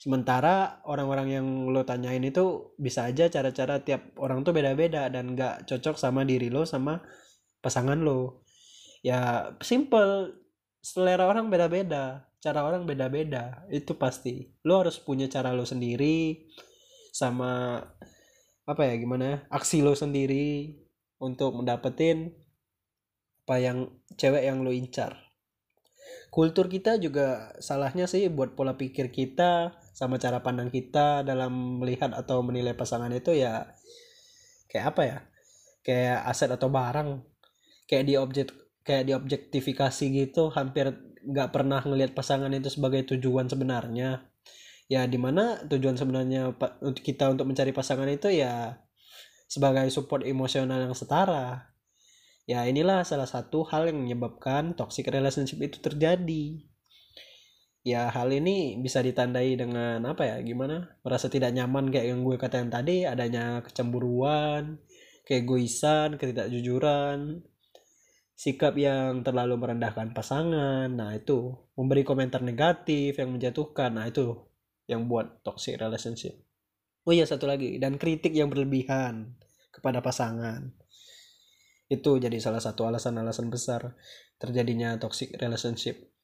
Sementara 0.04 0.84
orang-orang 0.84 1.28
yang 1.32 1.46
lo 1.72 1.86
tanyain 1.88 2.20
itu 2.20 2.76
bisa 2.76 3.08
aja 3.08 3.30
cara-cara 3.32 3.80
tiap 3.80 4.12
orang 4.20 4.44
tuh 4.44 4.52
beda-beda 4.52 5.08
dan 5.08 5.32
gak 5.32 5.64
cocok 5.64 5.96
sama 5.96 6.28
diri 6.28 6.52
lo 6.52 6.68
sama 6.68 7.00
pasangan 7.64 7.96
lo. 8.04 8.44
Ya 9.00 9.54
simple, 9.64 10.36
selera 10.84 11.24
orang 11.24 11.48
beda-beda, 11.48 12.28
cara 12.36 12.60
orang 12.68 12.84
beda-beda, 12.84 13.64
itu 13.72 13.96
pasti. 13.96 14.52
Lo 14.68 14.84
harus 14.84 15.00
punya 15.00 15.24
cara 15.32 15.56
lo 15.56 15.64
sendiri 15.64 16.48
sama 17.16 17.80
apa 18.68 18.82
ya 18.84 19.00
gimana 19.00 19.24
ya, 19.24 19.36
aksi 19.48 19.80
lo 19.80 19.96
sendiri 19.96 20.84
untuk 21.16 21.56
mendapetin 21.56 22.43
apa 23.44 23.60
yang 23.60 23.92
cewek 24.16 24.40
yang 24.40 24.64
lo 24.64 24.72
incar? 24.72 25.20
Kultur 26.32 26.72
kita 26.72 26.96
juga 26.96 27.52
salahnya 27.60 28.08
sih 28.08 28.32
buat 28.32 28.56
pola 28.56 28.80
pikir 28.80 29.12
kita 29.12 29.76
sama 29.92 30.16
cara 30.16 30.40
pandang 30.40 30.72
kita 30.72 31.20
dalam 31.28 31.84
melihat 31.84 32.16
atau 32.16 32.40
menilai 32.40 32.72
pasangan 32.72 33.12
itu 33.12 33.36
ya 33.36 33.68
kayak 34.72 34.96
apa 34.96 35.02
ya? 35.04 35.18
Kayak 35.84 36.18
aset 36.24 36.50
atau 36.56 36.72
barang. 36.72 37.20
Kayak 37.84 38.04
di 38.08 38.14
objek 38.16 38.48
kayak 38.80 39.12
diobjektifikasi 39.12 40.04
gitu. 40.08 40.48
Hampir 40.48 40.96
nggak 41.20 41.52
pernah 41.52 41.84
ngelihat 41.84 42.16
pasangan 42.16 42.48
itu 42.48 42.72
sebagai 42.72 43.04
tujuan 43.12 43.52
sebenarnya. 43.52 44.24
Ya 44.88 45.04
di 45.04 45.20
mana 45.20 45.60
tujuan 45.68 46.00
sebenarnya 46.00 46.56
kita 46.96 47.28
untuk 47.28 47.44
mencari 47.44 47.76
pasangan 47.76 48.08
itu 48.08 48.32
ya 48.32 48.80
sebagai 49.44 49.84
support 49.92 50.24
emosional 50.24 50.80
yang 50.80 50.96
setara 50.96 51.73
ya 52.44 52.64
inilah 52.68 53.04
salah 53.08 53.28
satu 53.28 53.64
hal 53.68 53.88
yang 53.88 54.04
menyebabkan 54.04 54.76
toxic 54.76 55.08
relationship 55.08 55.60
itu 55.60 55.80
terjadi. 55.80 56.60
Ya 57.84 58.08
hal 58.08 58.32
ini 58.32 58.80
bisa 58.80 59.04
ditandai 59.04 59.60
dengan 59.60 60.00
apa 60.08 60.24
ya 60.24 60.36
gimana? 60.40 60.96
Merasa 61.04 61.28
tidak 61.28 61.52
nyaman 61.52 61.92
kayak 61.92 62.16
yang 62.16 62.24
gue 62.24 62.40
katakan 62.40 62.72
tadi 62.72 63.04
adanya 63.04 63.60
kecemburuan 63.60 64.80
keegoisan 65.24 66.20
ketidakjujuran 66.20 67.40
sikap 68.34 68.76
yang 68.76 69.20
terlalu 69.20 69.60
merendahkan 69.60 70.16
pasangan. 70.16 70.88
Nah 70.88 71.12
itu 71.12 71.52
memberi 71.76 72.02
komentar 72.08 72.40
negatif 72.40 73.20
yang 73.20 73.36
menjatuhkan. 73.36 74.00
Nah 74.00 74.08
itu 74.08 74.48
yang 74.88 75.08
buat 75.08 75.44
toxic 75.44 75.76
relationship. 75.76 76.40
Oh 77.04 77.12
iya 77.12 77.28
satu 77.28 77.44
lagi 77.44 77.76
dan 77.76 78.00
kritik 78.00 78.32
yang 78.32 78.48
berlebihan 78.48 79.36
kepada 79.76 80.00
pasangan 80.00 80.72
itu 81.96 82.18
jadi 82.18 82.38
salah 82.42 82.60
satu 82.60 82.86
alasan-alasan 82.90 83.48
besar 83.48 83.94
terjadinya 84.38 84.98
toxic 84.98 85.34
relationship 85.38 86.14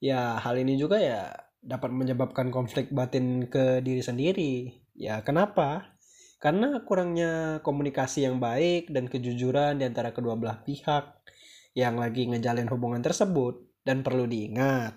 ya 0.00 0.36
hal 0.40 0.56
ini 0.60 0.76
juga 0.76 1.00
ya 1.00 1.32
dapat 1.66 1.90
menyebabkan 1.90 2.54
konflik 2.54 2.94
batin 2.94 3.50
ke 3.50 3.82
diri 3.82 4.00
sendiri. 4.00 4.52
Ya 4.94 5.20
kenapa? 5.26 5.98
Karena 6.38 6.84
kurangnya 6.86 7.58
komunikasi 7.66 8.28
yang 8.28 8.38
baik 8.38 8.94
dan 8.94 9.10
kejujuran 9.10 9.82
di 9.82 9.84
antara 9.88 10.14
kedua 10.14 10.38
belah 10.38 10.62
pihak 10.62 11.26
yang 11.74 11.98
lagi 11.98 12.30
ngejalin 12.30 12.70
hubungan 12.70 13.02
tersebut 13.02 13.66
dan 13.82 14.06
perlu 14.06 14.30
diingat. 14.30 14.94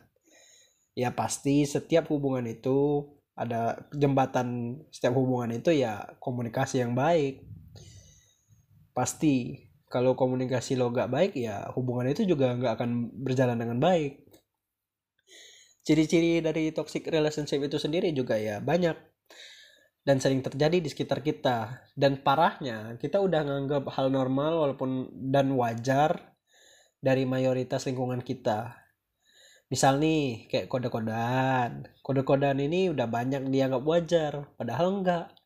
Ya 0.93 1.15
pasti 1.17 1.65
setiap 1.65 2.11
hubungan 2.13 2.45
itu 2.45 3.07
ada 3.39 3.87
jembatan 3.95 4.79
setiap 4.91 5.15
hubungan 5.15 5.55
itu 5.57 5.73
ya 5.73 6.05
komunikasi 6.21 6.85
yang 6.85 6.93
baik. 6.93 7.41
Pasti. 8.99 9.55
Kalau 9.87 10.11
komunikasi 10.11 10.75
lo 10.75 10.91
gak 10.91 11.07
baik 11.07 11.39
ya 11.39 11.71
hubungan 11.71 12.11
itu 12.11 12.27
juga 12.27 12.51
gak 12.59 12.75
akan 12.75 13.15
berjalan 13.23 13.55
dengan 13.55 13.79
baik. 13.79 14.27
Ciri-ciri 15.87 16.43
dari 16.43 16.75
toxic 16.75 17.07
relationship 17.07 17.63
itu 17.63 17.79
sendiri 17.79 18.11
juga 18.11 18.35
ya 18.35 18.59
banyak 18.59 18.93
dan 20.03 20.19
sering 20.19 20.43
terjadi 20.43 20.83
di 20.83 20.91
sekitar 20.91 21.23
kita. 21.23 21.87
Dan 21.95 22.19
parahnya 22.19 22.99
kita 22.99 23.23
udah 23.23 23.41
nganggap 23.47 23.87
hal 23.95 24.11
normal 24.11 24.67
walaupun 24.67 25.15
dan 25.31 25.55
wajar 25.55 26.35
dari 26.99 27.23
mayoritas 27.23 27.87
lingkungan 27.87 28.19
kita. 28.19 28.75
Misal 29.71 29.95
nih 30.03 30.51
kayak 30.51 30.67
kode-kodean. 30.67 31.87
Kode-kodean 32.03 32.59
ini 32.59 32.91
udah 32.91 33.07
banyak 33.07 33.47
dianggap 33.47 33.81
wajar 33.87 34.33
padahal 34.59 35.01
enggak 35.01 35.38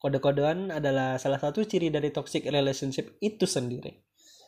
kode-kodean 0.00 0.72
adalah 0.72 1.20
salah 1.20 1.36
satu 1.36 1.60
ciri 1.68 1.92
dari 1.92 2.08
toxic 2.08 2.48
relationship 2.48 3.20
itu 3.20 3.44
sendiri. 3.44 4.00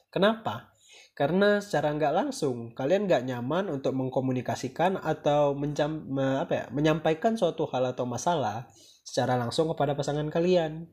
Kenapa? 0.08 0.72
Karena 1.12 1.60
secara 1.60 1.92
nggak 1.92 2.14
langsung 2.16 2.72
kalian 2.72 3.04
nggak 3.04 3.28
nyaman 3.28 3.68
untuk 3.68 3.92
mengkomunikasikan 3.92 4.96
atau 4.96 5.52
mencam, 5.52 6.08
me, 6.08 6.40
apa 6.40 6.52
ya, 6.56 6.64
menyampaikan 6.72 7.36
suatu 7.36 7.68
hal 7.68 7.92
atau 7.92 8.08
masalah 8.08 8.72
secara 9.04 9.36
langsung 9.36 9.68
kepada 9.76 9.92
pasangan 9.92 10.24
kalian. 10.32 10.88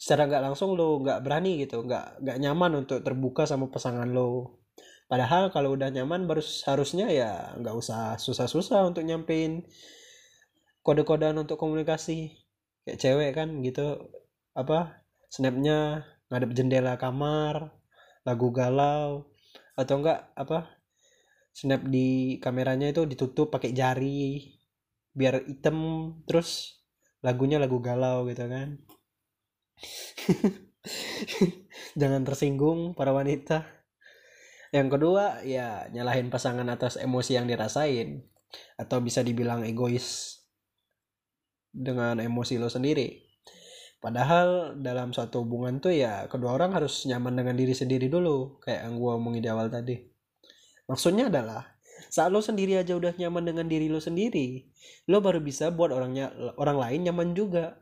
Secara 0.00 0.24
nggak 0.24 0.42
langsung 0.48 0.72
lo 0.72 0.96
nggak 1.04 1.20
berani 1.20 1.60
gitu 1.60 1.84
nggak 1.84 2.24
nggak 2.24 2.38
nyaman 2.40 2.88
untuk 2.88 3.04
terbuka 3.04 3.44
sama 3.44 3.68
pasangan 3.68 4.08
lo. 4.08 4.64
Padahal 5.04 5.52
kalau 5.52 5.76
udah 5.76 5.92
nyaman 5.92 6.24
baru 6.24 6.40
harusnya 6.64 7.12
ya 7.12 7.52
nggak 7.60 7.76
usah 7.76 8.16
susah-susah 8.16 8.88
untuk 8.88 9.04
nyampein 9.04 9.68
kode-kodean 10.80 11.36
untuk 11.36 11.60
komunikasi 11.60 12.43
kayak 12.84 13.00
cewek 13.00 13.30
kan 13.32 13.48
gitu 13.64 14.12
apa 14.54 15.02
snapnya 15.32 16.04
ngadep 16.28 16.52
jendela 16.54 16.94
kamar 17.00 17.74
lagu 18.24 18.48
galau 18.54 19.28
atau 19.74 19.94
enggak 20.00 20.30
apa 20.38 20.84
snap 21.54 21.86
di 21.86 22.38
kameranya 22.42 22.90
itu 22.90 23.06
ditutup 23.06 23.54
pakai 23.54 23.70
jari 23.70 24.54
biar 25.14 25.46
item 25.46 26.10
terus 26.26 26.82
lagunya 27.22 27.62
lagu 27.62 27.78
galau 27.78 28.26
gitu 28.26 28.44
kan. 28.50 28.82
Jangan 32.00 32.26
tersinggung 32.26 32.92
para 32.98 33.14
wanita. 33.14 33.64
Yang 34.74 34.98
kedua 34.98 35.46
ya 35.46 35.86
nyalahin 35.94 36.28
pasangan 36.28 36.66
atas 36.66 36.98
emosi 36.98 37.38
yang 37.38 37.46
dirasain 37.46 38.26
atau 38.74 38.98
bisa 38.98 39.22
dibilang 39.22 39.62
egois 39.62 40.33
dengan 41.74 42.22
emosi 42.22 42.56
lo 42.62 42.70
sendiri 42.70 43.24
Padahal 44.04 44.76
dalam 44.84 45.16
suatu 45.16 45.48
hubungan 45.48 45.80
tuh 45.80 45.96
ya 45.96 46.28
kedua 46.28 46.60
orang 46.60 46.76
harus 46.76 47.08
nyaman 47.08 47.40
dengan 47.40 47.56
diri 47.56 47.72
sendiri 47.72 48.12
dulu. 48.12 48.60
Kayak 48.60 48.84
yang 48.84 49.00
gue 49.00 49.12
omongin 49.16 49.40
di 49.40 49.48
awal 49.48 49.72
tadi. 49.72 49.96
Maksudnya 50.84 51.32
adalah 51.32 51.64
saat 52.12 52.28
lo 52.28 52.44
sendiri 52.44 52.76
aja 52.76 52.92
udah 53.00 53.16
nyaman 53.16 53.48
dengan 53.48 53.64
diri 53.64 53.88
lo 53.88 54.04
sendiri, 54.04 54.60
lo 55.08 55.24
baru 55.24 55.40
bisa 55.40 55.72
buat 55.72 55.88
orangnya 55.88 56.36
orang 56.60 56.76
lain 56.76 57.00
nyaman 57.08 57.32
juga. 57.32 57.80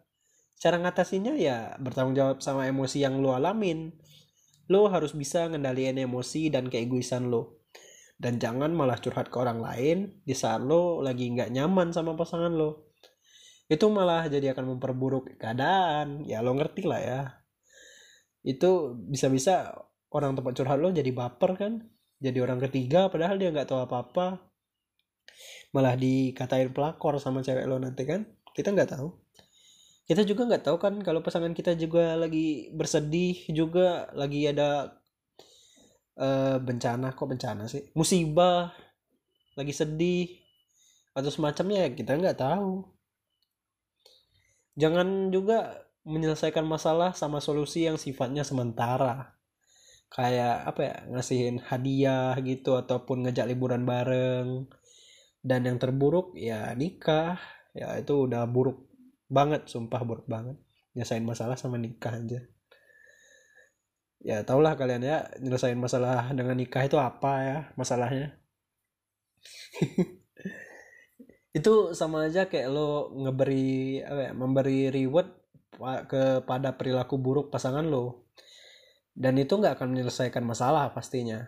Cara 0.63 0.79
ngatasinnya 0.79 1.35
ya 1.43 1.75
bertanggung 1.83 2.15
jawab 2.15 2.39
sama 2.39 2.71
emosi 2.71 3.03
yang 3.03 3.19
lo 3.19 3.35
alamin. 3.35 3.91
Lo 4.71 4.87
harus 4.95 5.19
bisa 5.19 5.51
ngendaliin 5.51 5.99
emosi 5.99 6.55
dan 6.55 6.71
keegoisan 6.71 7.35
lo. 7.35 7.59
dan 8.23 8.39
jangan 8.39 8.71
malah 8.71 9.03
curhat 9.03 9.35
ke 9.35 9.37
orang 9.43 9.59
lain 9.59 10.23
di 10.23 10.31
saat 10.31 10.63
lo 10.63 11.03
lagi 11.03 11.27
nggak 11.35 11.51
nyaman 11.51 11.91
sama 11.91 12.15
pasangan 12.15 12.55
lo 12.55 12.92
itu 13.73 13.89
malah 13.89 14.29
jadi 14.29 14.53
akan 14.53 14.77
memperburuk 14.77 15.41
keadaan. 15.41 16.29
Ya 16.29 16.45
lo 16.45 16.53
ngerti 16.53 16.85
lah 16.85 17.01
ya. 17.01 17.21
Itu 18.45 19.01
bisa-bisa 19.09 19.73
orang 20.13 20.37
tempat 20.37 20.53
curhat 20.61 20.77
lo 20.77 20.93
jadi 20.93 21.09
baper 21.09 21.57
kan? 21.57 21.73
Jadi 22.21 22.39
orang 22.45 22.61
ketiga 22.69 23.09
padahal 23.09 23.41
dia 23.41 23.49
nggak 23.49 23.73
tahu 23.73 23.81
apa-apa. 23.81 24.45
Malah 25.73 25.97
dikatain 25.97 26.69
pelakor 26.77 27.17
sama 27.17 27.41
cewek 27.41 27.65
lo 27.65 27.81
nanti 27.81 28.05
kan? 28.05 28.29
Kita 28.53 28.77
nggak 28.77 28.93
tahu. 28.93 29.09
Kita 30.05 30.21
juga 30.29 30.45
nggak 30.53 30.69
tahu 30.69 30.77
kan 30.77 31.01
kalau 31.01 31.25
pasangan 31.25 31.57
kita 31.57 31.73
juga 31.73 32.13
lagi 32.21 32.69
bersedih 32.77 33.49
juga 33.49 34.13
lagi 34.13 34.45
ada 34.53 35.01
uh, 36.21 36.61
bencana. 36.61 37.17
Kok 37.17 37.29
bencana 37.33 37.65
sih? 37.73 37.89
Musibah. 37.97 38.69
Lagi 39.57 39.73
sedih. 39.73 40.29
Atau 41.17 41.33
semacamnya 41.33 41.89
ya 41.89 41.91
kita 41.97 42.21
nggak 42.21 42.37
tahu 42.37 43.01
jangan 44.77 45.29
juga 45.35 45.89
menyelesaikan 46.03 46.67
masalah 46.67 47.15
sama 47.15 47.39
solusi 47.39 47.87
yang 47.87 47.99
sifatnya 47.99 48.43
sementara. 48.43 49.39
Kayak 50.13 50.69
apa 50.69 50.81
ya 50.85 50.97
ngasihin 51.09 51.57
hadiah 51.63 52.37
gitu 52.45 52.77
ataupun 52.77 53.29
ngajak 53.29 53.49
liburan 53.49 53.89
bareng. 53.89 54.69
Dan 55.43 55.67
yang 55.67 55.79
terburuk 55.81 56.35
ya 56.37 56.75
nikah. 56.77 57.39
Ya 57.73 57.97
itu 57.97 58.29
udah 58.29 58.45
buruk 58.51 58.89
banget 59.33 59.67
sumpah 59.71 60.03
buruk 60.05 60.27
banget. 60.29 60.59
Nyesain 60.93 61.25
masalah 61.25 61.57
sama 61.57 61.81
nikah 61.81 62.13
aja. 62.13 62.41
Ya 64.23 64.47
tau 64.47 64.63
lah 64.63 64.79
kalian 64.79 65.03
ya 65.03 65.27
nyelesain 65.43 65.79
masalah 65.79 66.31
dengan 66.31 66.55
nikah 66.55 66.87
itu 66.87 66.95
apa 66.95 67.33
ya 67.43 67.59
masalahnya 67.75 68.39
itu 71.53 71.93
sama 71.93 72.33
aja 72.33 72.49
kayak 72.49 72.69
lo 72.73 73.13
ngeberi 73.13 74.01
apa 74.01 74.21
ya, 74.29 74.33
memberi 74.33 74.89
reward 74.89 75.29
kepada 76.09 76.77
perilaku 76.77 77.21
buruk 77.21 77.47
pasangan 77.53 77.85
lo. 77.85 78.29
Dan 79.13 79.37
itu 79.37 79.61
nggak 79.61 79.77
akan 79.77 79.93
menyelesaikan 79.93 80.41
masalah 80.41 80.89
pastinya. 80.97 81.45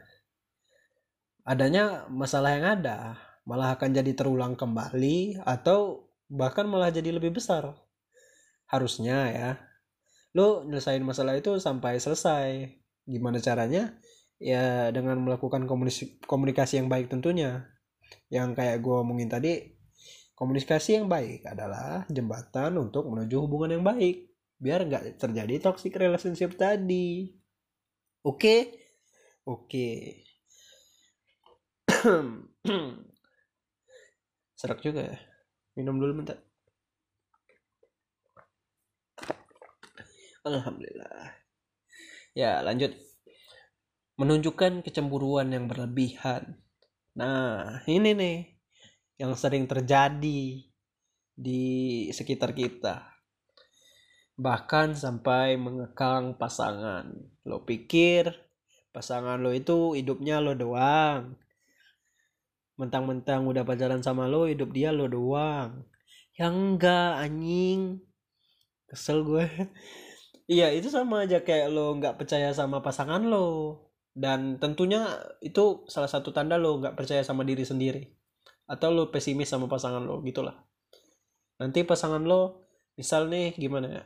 Adanya 1.44 2.04
masalah 2.12 2.56
yang 2.56 2.66
ada 2.80 3.16
malah 3.44 3.76
akan 3.76 3.92
jadi 3.92 4.12
terulang 4.16 4.56
kembali 4.56 5.44
atau 5.44 6.08
bahkan 6.28 6.64
malah 6.68 6.92
jadi 6.92 7.12
lebih 7.12 7.36
besar. 7.36 7.76
Harusnya 8.68 9.18
ya 9.32 9.50
lo 10.34 10.66
nyelesain 10.66 11.00
masalah 11.00 11.38
itu 11.40 11.56
sampai 11.56 11.96
selesai. 11.96 12.68
Gimana 13.08 13.40
caranya? 13.40 13.96
Ya 14.36 14.92
dengan 14.92 15.20
melakukan 15.24 15.64
komunikasi, 15.64 16.20
komunikasi 16.28 16.82
yang 16.82 16.92
baik 16.92 17.08
tentunya. 17.08 17.70
Yang 18.28 18.58
kayak 18.58 18.76
gue 18.84 18.96
omongin 19.00 19.30
tadi 19.30 19.73
komunikasi 20.34 20.98
yang 20.98 21.06
baik 21.06 21.46
adalah 21.46 22.02
jembatan 22.10 22.74
untuk 22.78 23.06
menuju 23.06 23.46
hubungan 23.46 23.78
yang 23.78 23.84
baik. 23.86 24.26
Biar 24.58 24.86
nggak 24.86 25.18
terjadi 25.18 25.58
toxic 25.62 25.94
relationship 25.94 26.58
tadi. 26.58 27.30
Oke? 28.26 28.74
Oke. 29.46 30.22
Serak 34.58 34.82
juga 34.82 35.14
ya. 35.14 35.18
Minum 35.74 35.98
dulu 35.98 36.22
bentar. 36.22 36.38
Alhamdulillah. 40.44 41.32
Ya, 42.36 42.60
lanjut. 42.60 42.92
Menunjukkan 44.20 44.86
kecemburuan 44.86 45.50
yang 45.50 45.66
berlebihan. 45.66 46.62
Nah, 47.16 47.82
ini 47.86 48.10
nih 48.14 48.53
yang 49.18 49.32
sering 49.38 49.70
terjadi 49.70 50.64
di 51.34 51.64
sekitar 52.10 52.54
kita. 52.54 53.14
Bahkan 54.34 54.98
sampai 54.98 55.54
mengekang 55.54 56.34
pasangan. 56.34 57.10
Lo 57.46 57.62
pikir 57.62 58.30
pasangan 58.94 59.42
lo 59.42 59.50
itu 59.54 59.94
hidupnya 59.94 60.38
lo 60.42 60.54
doang. 60.54 61.38
Mentang-mentang 62.74 63.46
udah 63.46 63.62
pacaran 63.62 64.02
sama 64.02 64.26
lo, 64.26 64.50
hidup 64.50 64.74
dia 64.74 64.90
lo 64.90 65.06
doang. 65.06 65.86
Yang 66.34 66.54
enggak 66.54 67.10
anjing. 67.22 68.02
Kesel 68.90 69.22
gue. 69.22 69.46
Iya 70.44 70.76
itu 70.76 70.92
sama 70.92 71.24
aja 71.24 71.40
kayak 71.40 71.72
lo 71.72 71.96
nggak 71.96 72.20
percaya 72.20 72.52
sama 72.52 72.84
pasangan 72.84 73.24
lo 73.24 73.80
dan 74.12 74.60
tentunya 74.60 75.08
itu 75.40 75.88
salah 75.88 76.04
satu 76.04 76.36
tanda 76.36 76.60
lo 76.60 76.76
nggak 76.84 76.92
percaya 77.00 77.24
sama 77.24 77.48
diri 77.48 77.64
sendiri 77.64 78.12
atau 78.64 78.88
lo 78.92 79.12
pesimis 79.12 79.50
sama 79.50 79.68
pasangan 79.68 80.00
lo 80.00 80.24
gitulah 80.24 80.56
nanti 81.60 81.84
pasangan 81.84 82.24
lo 82.24 82.68
misal 82.96 83.28
nih 83.28 83.54
gimana 83.58 83.86
ya 83.90 84.02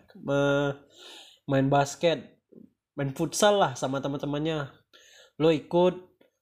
main 1.48 1.66
basket 1.70 2.42
main 2.98 3.14
futsal 3.14 3.60
lah 3.60 3.72
sama 3.78 4.02
teman-temannya 4.02 4.68
lo 5.38 5.48
ikut 5.54 5.94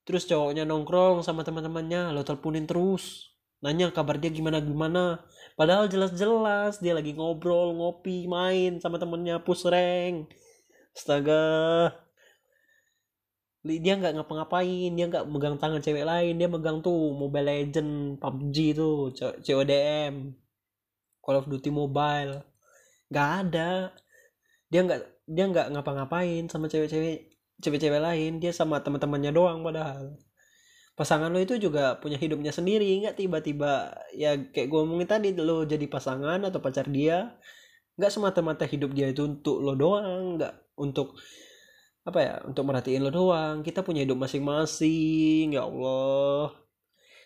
terus 0.07 0.25
cowoknya 0.25 0.65
nongkrong 0.65 1.21
sama 1.21 1.45
teman-temannya 1.45 2.15
lo 2.15 2.25
teleponin 2.25 2.65
terus 2.65 3.35
nanya 3.61 3.91
kabar 3.91 4.17
dia 4.17 4.31
gimana 4.31 4.63
gimana 4.63 5.27
Padahal 5.57 5.89
jelas-jelas 5.89 6.85
dia 6.85 6.93
lagi 6.93 7.17
ngobrol, 7.17 7.73
ngopi, 7.73 8.29
main 8.29 8.77
sama 8.77 9.01
temennya 9.01 9.41
push 9.41 9.65
rank. 9.65 10.29
Astaga. 10.93 12.06
Dia 13.67 13.95
nggak 13.99 14.15
ngapa-ngapain, 14.17 14.91
dia 14.95 15.07
nggak 15.11 15.27
megang 15.27 15.57
tangan 15.59 15.83
cewek 15.83 16.07
lain, 16.07 16.39
dia 16.39 16.49
megang 16.49 16.79
tuh 16.87 17.13
Mobile 17.13 17.47
Legend, 17.51 18.23
PUBG 18.23 18.57
tuh, 18.79 19.11
CODM, 19.43 20.15
Call 21.21 21.39
of 21.43 21.51
Duty 21.51 21.71
Mobile. 21.75 22.47
Nggak 23.11 23.29
ada. 23.43 23.91
Dia 24.71 24.81
nggak 24.87 25.01
dia 25.27 25.45
nggak 25.51 25.67
ngapa-ngapain 25.75 26.47
sama 26.47 26.71
cewek-cewek 26.71 27.35
cewek-cewek 27.63 28.01
lain, 28.03 28.39
dia 28.39 28.53
sama 28.55 28.79
teman-temannya 28.85 29.33
doang 29.35 29.67
padahal 29.67 30.15
pasangan 30.97 31.29
lo 31.29 31.37
itu 31.37 31.61
juga 31.61 32.01
punya 32.01 32.17
hidupnya 32.17 32.57
sendiri 32.57 32.89
nggak 33.05 33.21
tiba-tiba 33.21 33.93
ya 34.17 34.33
kayak 34.49 34.73
gue 34.73 34.79
ngomongin 34.81 35.05
tadi 35.05 35.29
lo 35.37 35.69
jadi 35.69 35.85
pasangan 35.93 36.41
atau 36.41 36.65
pacar 36.65 36.89
dia 36.89 37.37
nggak 38.01 38.09
semata-mata 38.09 38.65
hidup 38.65 38.97
dia 38.97 39.13
itu 39.13 39.29
untuk 39.29 39.61
lo 39.61 39.77
doang 39.77 40.41
nggak 40.41 40.81
untuk 40.81 41.13
apa 42.07 42.19
ya 42.23 42.35
untuk 42.47 42.63
merhatiin 42.71 43.03
lo 43.03 43.11
doang. 43.11 43.67
Kita 43.67 43.83
punya 43.83 44.07
hidup 44.07 44.23
masing-masing 44.23 45.59
ya 45.59 45.67
Allah. 45.67 46.55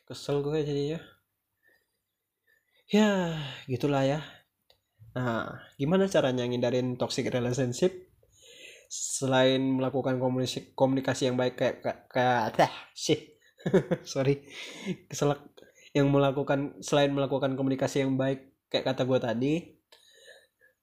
Kesel 0.08 0.40
gue 0.40 0.64
jadinya. 0.64 1.00
Ya 2.88 3.36
gitulah 3.68 4.02
ya. 4.02 4.24
Nah 5.12 5.60
gimana 5.76 6.08
caranya 6.08 6.48
ngindarin 6.48 6.96
toxic 6.96 7.28
relationship? 7.28 7.92
Selain 8.90 9.60
melakukan 9.60 10.18
komunikasi 10.18 10.72
komunikasi 10.74 11.30
yang 11.30 11.36
baik 11.38 11.54
kayak 11.60 11.76
kayak 12.10 12.50
kayak 12.56 12.74
sih 12.96 13.36
sorry. 14.12 14.42
Keselak. 15.06 15.44
Yang 15.92 16.06
melakukan 16.08 16.80
selain 16.80 17.12
melakukan 17.12 17.52
komunikasi 17.54 18.06
yang 18.06 18.16
baik 18.16 18.56
kayak 18.72 18.94
kata 18.94 19.02
gue 19.04 19.18
tadi 19.18 19.54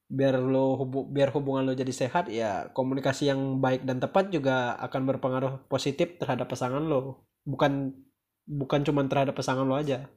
biar 0.08 0.40
lo 0.40 0.80
hubu, 0.80 1.12
biar 1.12 1.36
hubungan 1.36 1.68
lo 1.68 1.76
jadi 1.76 1.92
sehat 1.92 2.32
ya 2.32 2.72
komunikasi 2.72 3.28
yang 3.28 3.60
baik 3.60 3.84
dan 3.84 4.00
tepat 4.00 4.32
juga 4.32 4.80
akan 4.80 5.04
berpengaruh 5.04 5.54
positif 5.68 6.16
terhadap 6.16 6.48
pasangan 6.48 6.80
lo. 6.80 7.28
Bukan 7.44 7.92
bukan 8.48 8.82
cuma 8.88 9.04
terhadap 9.06 9.36
pasangan 9.36 9.68
lo 9.68 9.76
aja. 9.76 10.08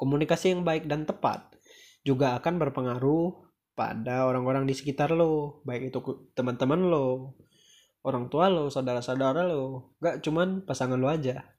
Komunikasi 0.00 0.56
yang 0.56 0.64
baik 0.64 0.88
dan 0.88 1.04
tepat 1.04 1.52
juga 2.04 2.36
akan 2.40 2.56
berpengaruh 2.60 3.44
pada 3.76 4.24
orang-orang 4.24 4.64
di 4.64 4.74
sekitar 4.76 5.12
lo 5.12 5.60
baik 5.68 5.92
itu 5.92 5.98
teman-teman 6.32 6.78
lo 6.88 7.34
orang 8.06 8.30
tua 8.30 8.46
lo 8.46 8.70
saudara-saudara 8.70 9.42
lo 9.50 9.96
gak 10.00 10.24
cuman 10.24 10.64
pasangan 10.64 10.96
lo 10.96 11.12
aja. 11.12 11.52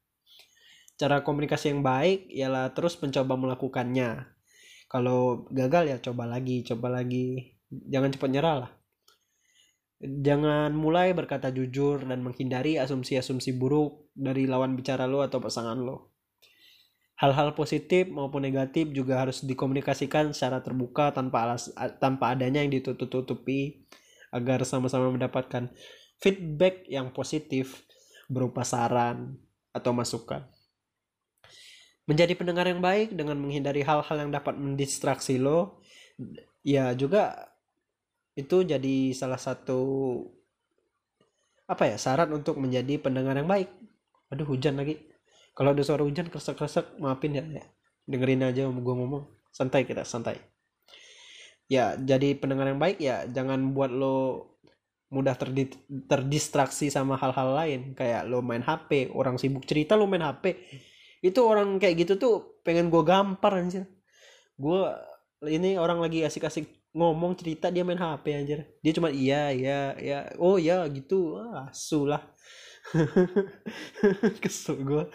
Cara 0.95 1.21
komunikasi 1.27 1.75
yang 1.75 1.83
baik 1.83 2.31
ialah 2.31 2.71
terus 2.73 2.97
mencoba 3.03 3.35
melakukannya 3.35 4.34
kalau 4.95 5.43
gagal 5.51 5.91
ya 5.91 5.97
coba 5.99 6.23
lagi 6.23 6.63
coba 6.63 6.87
lagi. 6.87 7.59
Jangan 7.67 8.15
cepat 8.15 8.29
nyerah 8.31 8.55
lah. 8.63 8.71
Jangan 9.99 10.71
mulai 10.71 11.11
berkata 11.11 11.51
jujur 11.51 11.99
dan 12.07 12.23
menghindari 12.23 12.79
asumsi-asumsi 12.79 13.59
buruk 13.59 14.07
dari 14.15 14.47
lawan 14.47 14.79
bicara 14.79 15.03
lo 15.03 15.19
atau 15.19 15.43
pasangan 15.43 15.75
lo. 15.75 16.15
Hal-hal 17.19 17.51
positif 17.59 18.07
maupun 18.07 18.47
negatif 18.47 18.95
juga 18.95 19.19
harus 19.19 19.43
dikomunikasikan 19.43 20.31
secara 20.31 20.63
terbuka 20.63 21.11
tanpa 21.11 21.43
alas 21.43 21.75
tanpa 21.99 22.31
adanya 22.31 22.63
yang 22.63 22.71
ditutup-tutupi 22.71 23.83
agar 24.31 24.63
sama-sama 24.63 25.11
mendapatkan 25.11 25.75
feedback 26.23 26.87
yang 26.87 27.11
positif 27.11 27.83
berupa 28.31 28.63
saran 28.63 29.35
atau 29.75 29.91
masukan. 29.91 30.54
Menjadi 32.05 32.37
pendengar 32.37 32.69
yang 32.69 32.85
baik 32.85 33.17
dengan 33.17 33.41
menghindari 33.41 33.81
hal-hal 33.81 34.17
yang 34.21 34.29
dapat 34.29 34.53
mendistraksi 34.57 35.41
lo, 35.41 35.81
ya 36.61 36.93
juga 36.93 37.49
itu 38.37 38.61
jadi 38.61 39.15
salah 39.15 39.39
satu 39.39 39.81
apa 41.65 41.89
ya 41.89 41.97
syarat 41.97 42.29
untuk 42.29 42.61
menjadi 42.61 43.01
pendengar 43.01 43.33
yang 43.37 43.49
baik. 43.49 43.69
aduh 44.29 44.45
hujan 44.45 44.77
lagi. 44.77 44.97
Kalau 45.55 45.71
ada 45.71 45.81
suara 45.85 46.03
hujan 46.03 46.27
kresek-kresek 46.27 46.99
maafin 46.99 47.37
ya, 47.37 47.43
ya. 47.45 47.63
Dengerin 48.09 48.43
aja 48.43 48.67
gue 48.67 48.95
ngomong. 48.97 49.25
Santai 49.53 49.87
kita 49.87 50.03
santai. 50.03 50.41
Ya 51.65 51.97
jadi 51.97 52.37
pendengar 52.37 52.69
yang 52.69 52.81
baik 52.81 53.01
ya 53.01 53.25
jangan 53.29 53.73
buat 53.73 53.89
lo 53.89 54.51
mudah 55.09 55.37
terdi 55.37 55.71
terdistraksi 56.09 56.89
sama 56.93 57.17
hal-hal 57.17 57.55
lain. 57.55 57.81
Kayak 57.97 58.27
lo 58.29 58.41
main 58.45 58.61
HP 58.61 59.13
orang 59.13 59.37
sibuk 59.41 59.65
cerita 59.65 59.97
lo 59.97 60.05
main 60.05 60.21
HP 60.25 60.53
itu 61.21 61.39
orang 61.43 61.77
kayak 61.77 62.07
gitu 62.07 62.13
tuh 62.19 62.33
pengen 62.65 62.89
gue 62.89 63.03
gampar 63.05 63.61
anjir. 63.61 63.87
Gue 64.57 64.87
ini 65.45 65.75
orang 65.77 65.99
lagi 66.01 66.23
asik-asik 66.25 66.91
ngomong 66.95 67.35
cerita 67.35 67.69
dia 67.69 67.83
main 67.83 67.99
HP 67.99 68.25
anjir. 68.35 68.59
Dia 68.79 68.91
cuma 68.95 69.11
iya 69.11 69.51
iya 69.51 69.79
ya 69.99 70.19
oh 70.39 70.55
ya 70.55 70.87
gitu. 70.89 71.39
Ah 71.39 71.69
sulah 71.75 72.23
kesel 74.43 74.77
gue 74.85 75.09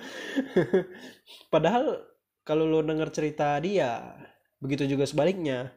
padahal 1.55 2.03
kalau 2.43 2.67
lo 2.67 2.83
denger 2.83 3.15
cerita 3.15 3.55
dia 3.63 4.15
begitu 4.61 4.85
juga 4.87 5.09
sebaliknya. 5.09 5.73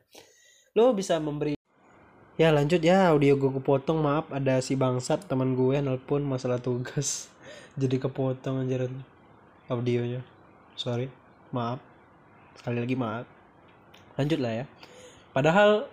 Lo 0.75 0.91
bisa 0.91 1.17
memberi 1.21 1.55
ya 2.35 2.49
lanjut 2.49 2.81
ya. 2.81 3.13
Audio 3.13 3.37
gue 3.37 3.51
kepotong 3.61 3.99
maaf. 4.01 4.25
Ada 4.33 4.59
si 4.59 4.75
bangsat 4.75 5.29
teman 5.29 5.55
gue 5.55 5.79
nelpon 5.79 6.25
masalah 6.25 6.59
tugas. 6.59 7.29
Jadi 7.81 7.97
kepotong 8.01 8.65
anjir 8.65 8.89
audionya. 9.73 10.21
Sorry 10.77 11.23
maaf. 11.53 11.79
Sekali 12.57 12.81
lagi 12.81 12.95
maaf. 12.97 13.25
Lanjut 14.17 14.39
lah 14.41 14.53
ya. 14.61 14.65
Padahal 15.31 15.87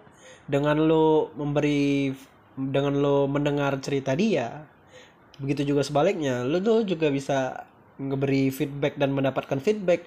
dengan 0.48 0.80
lo 0.80 1.30
memberi 1.36 2.10
dengan 2.56 2.98
lo 2.98 3.30
mendengar 3.30 3.78
cerita 3.78 4.12
dia 4.18 4.66
begitu 5.40 5.72
juga 5.72 5.80
sebaliknya 5.86 6.44
lo 6.44 6.60
tuh 6.60 6.84
juga 6.84 7.08
bisa 7.08 7.64
ngeberi 7.96 8.52
feedback 8.52 8.98
dan 8.98 9.14
mendapatkan 9.14 9.60
feedback 9.60 10.04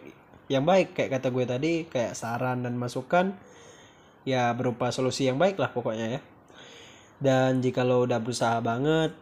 yang 0.51 0.65
baik. 0.67 0.97
Kayak 0.97 1.21
kata 1.21 1.27
gue 1.31 1.45
tadi 1.47 1.73
kayak 1.87 2.13
saran 2.17 2.65
dan 2.65 2.75
masukan 2.75 3.33
ya 4.27 4.51
berupa 4.53 4.89
solusi 4.91 5.29
yang 5.29 5.39
baik 5.39 5.57
lah 5.57 5.71
pokoknya 5.71 6.19
ya. 6.19 6.21
Dan 7.23 7.63
jika 7.63 7.87
lo 7.87 8.03
udah 8.03 8.19
berusaha 8.19 8.59
banget 8.59 9.15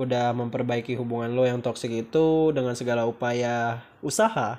udah 0.00 0.32
memperbaiki 0.32 0.96
hubungan 0.96 1.36
lo 1.36 1.44
yang 1.44 1.60
toksik 1.60 1.92
itu 1.92 2.56
dengan 2.56 2.72
segala 2.72 3.04
upaya 3.04 3.84
usaha. 4.00 4.56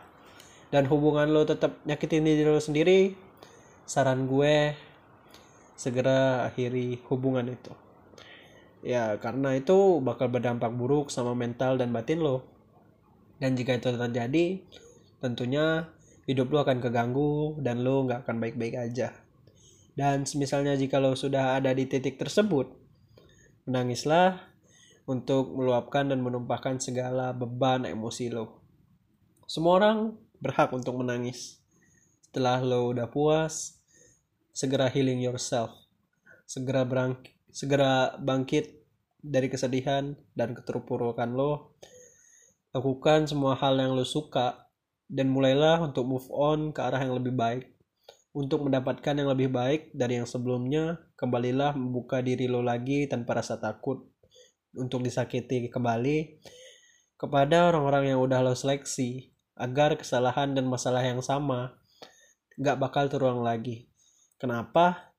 Dan 0.70 0.86
hubungan 0.86 1.34
lo 1.34 1.44
tetap 1.50 1.82
nyakitin 1.84 2.24
diri 2.24 2.46
lo 2.46 2.62
sendiri 2.62 3.18
saran 3.90 4.30
gue 4.30 4.78
segera 5.74 6.46
akhiri 6.46 7.02
hubungan 7.10 7.50
itu. 7.50 7.74
Ya 8.86 9.18
karena 9.18 9.58
itu 9.58 9.98
bakal 10.06 10.30
berdampak 10.30 10.70
buruk 10.78 11.10
sama 11.10 11.34
mental 11.34 11.82
dan 11.82 11.90
batin 11.90 12.22
lo. 12.22 12.46
Dan 13.42 13.58
jika 13.58 13.74
itu 13.82 13.90
terjadi 13.90 14.62
tentunya 15.18 15.90
hidup 16.30 16.54
lo 16.54 16.62
akan 16.62 16.78
keganggu 16.86 17.58
dan 17.66 17.82
lo 17.82 18.06
nggak 18.06 18.30
akan 18.30 18.38
baik-baik 18.38 18.78
aja. 18.78 19.10
Dan 19.98 20.24
misalnya 20.38 20.78
jika 20.78 21.02
lo 21.02 21.18
sudah 21.18 21.58
ada 21.58 21.74
di 21.74 21.90
titik 21.90 22.22
tersebut, 22.22 22.70
menangislah 23.66 24.51
untuk 25.12 25.52
meluapkan 25.52 26.08
dan 26.08 26.24
menumpahkan 26.24 26.80
segala 26.80 27.36
beban 27.36 27.84
emosi 27.84 28.32
lo. 28.32 28.63
Semua 29.43 29.84
orang 29.84 30.15
berhak 30.39 30.71
untuk 30.71 30.95
menangis. 30.95 31.60
Setelah 32.24 32.63
lo 32.63 32.95
udah 32.95 33.12
puas, 33.12 33.84
segera 34.56 34.88
healing 34.88 35.19
yourself. 35.19 35.76
Segera 36.47 36.88
berangkit, 36.88 37.36
segera 37.52 38.15
bangkit 38.15 38.80
dari 39.19 39.52
kesedihan 39.52 40.15
dan 40.32 40.56
keterpurukan 40.56 41.28
lo. 41.36 41.76
Lakukan 42.71 43.28
semua 43.28 43.60
hal 43.60 43.76
yang 43.76 43.91
lo 44.00 44.08
suka 44.08 44.71
dan 45.12 45.28
mulailah 45.28 45.84
untuk 45.84 46.08
move 46.08 46.32
on 46.32 46.71
ke 46.71 46.80
arah 46.80 47.04
yang 47.04 47.19
lebih 47.19 47.36
baik. 47.36 47.67
Untuk 48.32 48.63
mendapatkan 48.63 49.12
yang 49.12 49.28
lebih 49.28 49.52
baik 49.52 49.91
dari 49.91 50.15
yang 50.15 50.24
sebelumnya, 50.24 51.04
kembalilah 51.19 51.76
membuka 51.76 52.24
diri 52.24 52.47
lo 52.47 52.63
lagi 52.63 53.04
tanpa 53.12 53.43
rasa 53.43 53.60
takut 53.60 54.08
untuk 54.78 55.04
disakiti 55.04 55.68
kembali 55.68 56.42
kepada 57.20 57.70
orang-orang 57.70 58.16
yang 58.16 58.20
udah 58.24 58.42
lo 58.42 58.54
seleksi 58.56 59.32
agar 59.60 60.00
kesalahan 60.00 60.58
dan 60.58 60.66
masalah 60.66 61.06
yang 61.06 61.22
sama 61.22 61.78
gak 62.58 62.78
bakal 62.82 63.08
terulang 63.12 63.46
lagi. 63.46 63.92
Kenapa? 64.42 65.14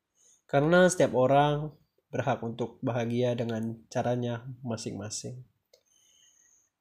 Karena 0.50 0.90
setiap 0.90 1.14
orang 1.14 1.72
berhak 2.12 2.42
untuk 2.44 2.76
bahagia 2.84 3.32
dengan 3.32 3.80
caranya 3.88 4.44
masing-masing. 4.60 5.40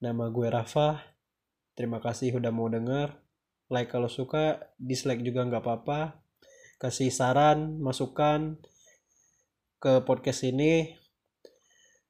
Nama 0.02 0.28
gue 0.28 0.48
Rafa. 0.50 1.00
Terima 1.78 2.02
kasih 2.02 2.36
udah 2.36 2.52
mau 2.52 2.68
denger. 2.68 3.16
Like 3.72 3.94
kalau 3.94 4.12
suka, 4.12 4.74
dislike 4.76 5.24
juga 5.24 5.48
nggak 5.48 5.64
apa-apa 5.64 6.22
kasih 6.82 7.14
saran, 7.14 7.78
masukan 7.78 8.58
ke 9.78 10.02
podcast 10.02 10.42
ini. 10.50 10.98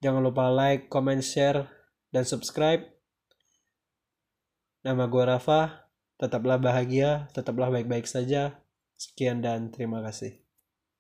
Jangan 0.02 0.26
lupa 0.26 0.50
like, 0.50 0.90
comment, 0.90 1.22
share, 1.22 1.70
dan 2.10 2.26
subscribe. 2.26 2.82
Nama 4.82 5.06
gue 5.06 5.24
Rafa. 5.24 5.86
Tetaplah 6.18 6.58
bahagia, 6.58 7.30
tetaplah 7.38 7.70
baik-baik 7.70 8.10
saja. 8.10 8.62
Sekian 8.98 9.46
dan 9.46 9.70
terima 9.70 10.02
kasih. 10.02 10.41